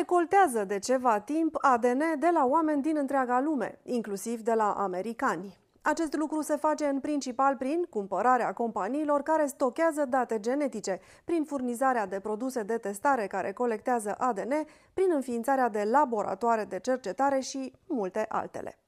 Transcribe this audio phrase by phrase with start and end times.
[0.00, 5.58] recoltează de ceva timp ADN de la oameni din întreaga lume, inclusiv de la americani.
[5.82, 12.06] Acest lucru se face în principal prin cumpărarea companiilor care stochează date genetice, prin furnizarea
[12.06, 14.52] de produse de testare care colectează ADN,
[14.94, 18.78] prin înființarea de laboratoare de cercetare și multe altele.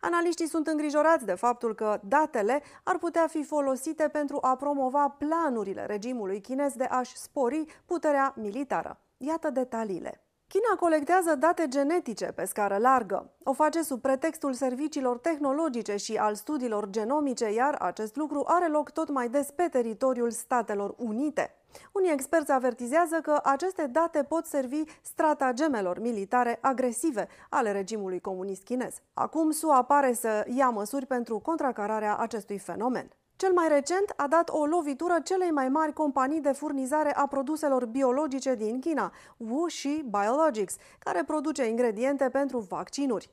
[0.00, 5.86] Analiștii sunt îngrijorați de faptul că datele ar putea fi folosite pentru a promova planurile
[5.86, 9.00] regimului chinez de a-și spori puterea militară.
[9.16, 10.22] Iată detaliile.
[10.48, 13.30] China colectează date genetice pe scară largă.
[13.42, 18.90] O face sub pretextul serviciilor tehnologice și al studiilor genomice, iar acest lucru are loc
[18.90, 21.54] tot mai des pe teritoriul Statelor Unite.
[21.92, 28.94] Unii experți avertizează că aceste date pot servi stratagemelor militare agresive ale regimului comunist chinez.
[29.14, 33.10] Acum SUA pare să ia măsuri pentru contracararea acestui fenomen.
[33.40, 37.86] Cel mai recent a dat o lovitură celei mai mari companii de furnizare a produselor
[37.86, 43.30] biologice din China, WuXi Biologics, care produce ingrediente pentru vaccinuri.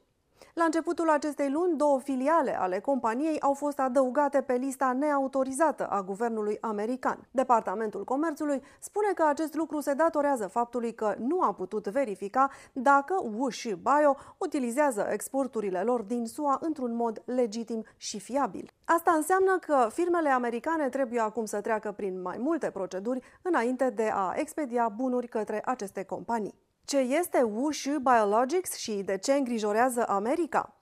[0.54, 6.02] La începutul acestei luni, două filiale ale companiei au fost adăugate pe lista neautorizată a
[6.02, 7.28] guvernului american.
[7.32, 13.16] Departamentul Comerțului spune că acest lucru se datorează faptului că nu a putut verifica dacă
[13.38, 18.72] WuXi Bio utilizează exporturile lor din SUA într-un mod legitim și fiabil.
[18.86, 24.12] Asta înseamnă că firmele americane trebuie acum să treacă prin mai multe proceduri înainte de
[24.14, 26.64] a expedia bunuri către aceste companii.
[26.86, 30.74] Ce este WuXi Biologics și de ce îngrijorează America?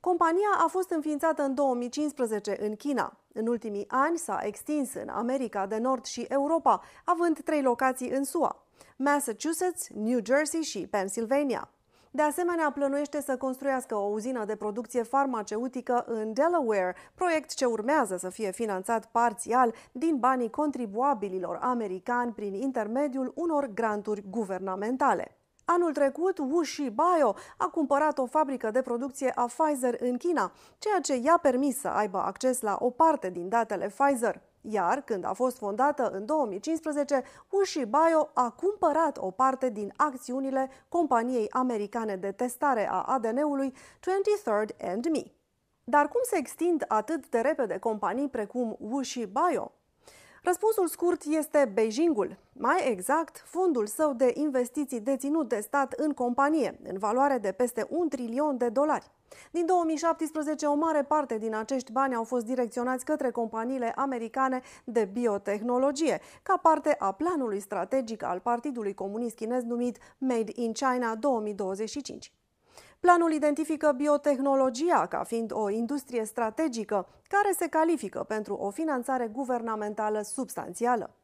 [0.00, 3.16] Compania a fost înființată în 2015 în China.
[3.32, 8.24] În ultimii ani s-a extins în America de Nord și Europa, având trei locații în
[8.24, 11.68] SUA, Massachusetts, New Jersey și Pennsylvania.
[12.10, 18.16] De asemenea, plănuiește să construiască o uzină de producție farmaceutică în Delaware, proiect ce urmează
[18.16, 25.36] să fie finanțat parțial din banii contribuabililor americani prin intermediul unor granturi guvernamentale.
[25.64, 31.00] Anul trecut, Wuxi Bio a cumpărat o fabrică de producție a Pfizer în China, ceea
[31.00, 34.40] ce i-a permis să aibă acces la o parte din datele Pfizer.
[34.60, 40.70] Iar când a fost fondată în 2015, Wuxi Bio a cumpărat o parte din acțiunile
[40.88, 45.22] companiei americane de testare a ADN-ului 23rd and Me.
[45.84, 49.72] Dar cum se extind atât de repede companii precum Wuxi Bio?
[50.44, 56.78] Răspunsul scurt este Beijingul, mai exact fondul său de investiții deținut de stat în companie,
[56.82, 59.10] în valoare de peste un trilion de dolari.
[59.50, 65.04] Din 2017, o mare parte din acești bani au fost direcționați către companiile americane de
[65.12, 72.32] biotehnologie, ca parte a planului strategic al Partidului Comunist Chinez numit Made in China 2025.
[73.06, 80.20] Planul identifică biotehnologia ca fiind o industrie strategică care se califică pentru o finanțare guvernamentală
[80.20, 81.14] substanțială.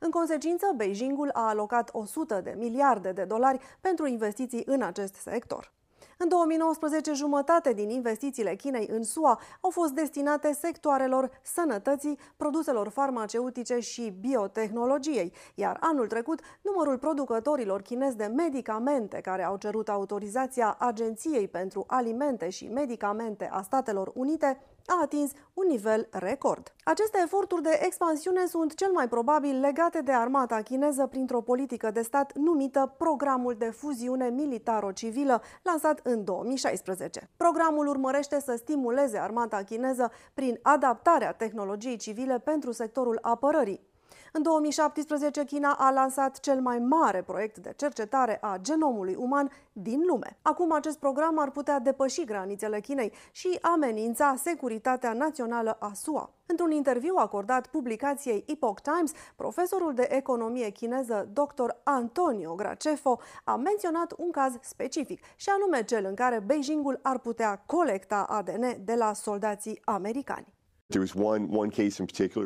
[0.00, 5.72] În consecință, Beijingul a alocat 100 de miliarde de dolari pentru investiții în acest sector.
[6.18, 13.78] În 2019, jumătate din investițiile Chinei în SUA au fost destinate sectoarelor sănătății, produselor farmaceutice
[13.78, 21.48] și biotehnologiei, iar anul trecut numărul producătorilor chinezi de medicamente care au cerut autorizația Agenției
[21.48, 26.74] pentru Alimente și Medicamente a Statelor Unite a atins un nivel record.
[26.84, 32.02] Aceste eforturi de expansiune sunt cel mai probabil legate de armata chineză printr-o politică de
[32.02, 37.30] stat numită Programul de Fuziune Militaro-Civilă, lansat în 2016.
[37.36, 43.90] Programul urmărește să stimuleze armata chineză prin adaptarea tehnologiei civile pentru sectorul apărării,
[44.34, 50.02] în 2017, China a lansat cel mai mare proiect de cercetare a genomului uman din
[50.06, 50.38] lume.
[50.42, 56.30] Acum acest program ar putea depăși granițele Chinei și amenința securitatea națională a SUA.
[56.46, 61.68] Într-un interviu acordat publicației Epoch Times, profesorul de economie chineză dr.
[61.82, 67.62] Antonio Gracefo a menționat un caz specific, și anume cel în care Beijingul ar putea
[67.66, 70.46] colecta ADN de la soldații americani.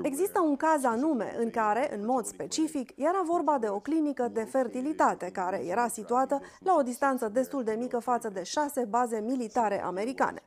[0.02, 4.40] Există un caz anume în care, în mod specific, era vorba de o clinică de
[4.50, 9.82] fertilitate care era situată la o distanță destul de mică față de șase baze militare
[9.82, 10.42] americane.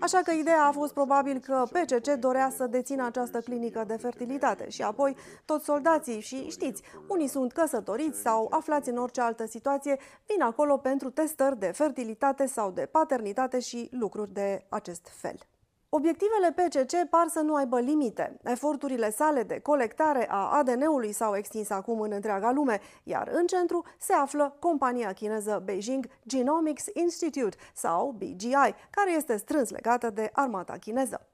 [0.00, 4.68] Așa că ideea a fost probabil că PCC dorea să dețină această clinică de fertilitate
[4.68, 9.98] și apoi toți soldații și știți, unii sunt căsătoriți sau aflați în orice altă situație,
[10.26, 15.38] vin acolo pentru testări de fertilitate sau de paternitate și lucruri de acest fel.
[15.96, 18.36] Obiectivele PCC par să nu aibă limite.
[18.44, 23.84] Eforturile sale de colectare a ADN-ului s-au extins acum în întreaga lume, iar în centru
[23.98, 30.72] se află compania chineză Beijing Genomics Institute sau BGI, care este strâns legată de armata
[30.72, 31.28] chineză.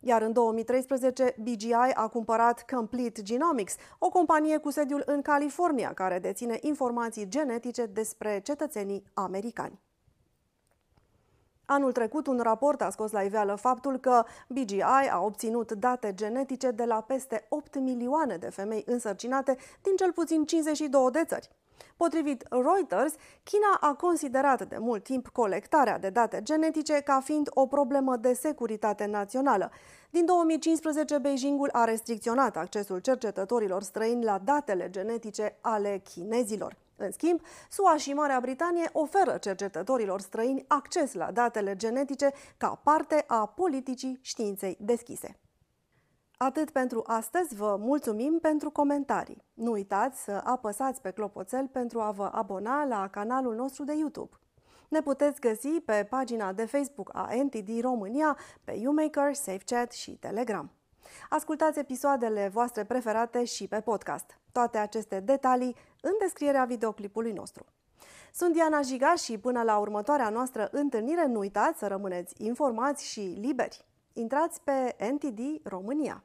[0.00, 6.18] Iar în 2013, BGI a cumpărat Complete Genomics, o companie cu sediul în California, care
[6.18, 9.85] deține informații genetice despre cetățenii americani.
[11.66, 16.70] Anul trecut, un raport a scos la iveală faptul că BGI a obținut date genetice
[16.70, 21.50] de la peste 8 milioane de femei însărcinate din cel puțin 52 de țări.
[21.96, 27.66] Potrivit Reuters, China a considerat de mult timp colectarea de date genetice ca fiind o
[27.66, 29.70] problemă de securitate națională.
[30.10, 36.76] Din 2015, Beijingul a restricționat accesul cercetătorilor străini la datele genetice ale chinezilor.
[36.96, 37.40] În schimb,
[37.70, 44.18] SUA și Marea Britanie oferă cercetătorilor străini acces la datele genetice ca parte a politicii
[44.22, 45.38] științei deschise.
[46.38, 49.44] Atât pentru astăzi, vă mulțumim pentru comentarii.
[49.54, 54.36] Nu uitați să apăsați pe clopoțel pentru a vă abona la canalul nostru de YouTube.
[54.88, 60.75] Ne puteți găsi pe pagina de Facebook a NTD România, pe YouMaker, SafeChat și Telegram.
[61.28, 64.38] Ascultați episoadele voastre preferate și pe podcast.
[64.52, 67.64] Toate aceste detalii în descrierea videoclipului nostru.
[68.32, 73.20] Sunt Diana Jiga și până la următoarea noastră întâlnire nu uitați să rămâneți informați și
[73.20, 73.84] liberi.
[74.12, 76.24] Intrați pe NTD România.